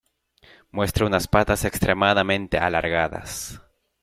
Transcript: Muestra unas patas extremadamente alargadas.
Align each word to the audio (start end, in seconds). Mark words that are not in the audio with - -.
Muestra 0.71 1.05
unas 1.05 1.27
patas 1.27 1.63
extremadamente 1.63 2.57
alargadas. 2.57 3.61